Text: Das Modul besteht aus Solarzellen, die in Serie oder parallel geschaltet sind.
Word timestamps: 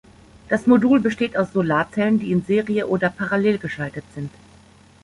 Das 0.49 0.65
Modul 0.65 0.99
besteht 0.99 1.37
aus 1.37 1.53
Solarzellen, 1.53 2.17
die 2.17 2.31
in 2.31 2.41
Serie 2.41 2.87
oder 2.87 3.11
parallel 3.11 3.59
geschaltet 3.59 4.03
sind. 4.15 4.31